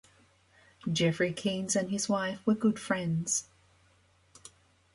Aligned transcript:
Geoffrey 0.91 1.31
Keynes 1.31 1.75
and 1.75 1.91
his 1.91 2.09
wife 2.09 2.39
were 2.43 2.55
good 2.55 2.79
friends. 2.79 3.47